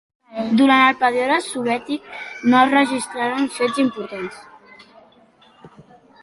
[0.59, 2.07] Durant el període soviètic
[2.53, 4.41] no es registraren fets importants.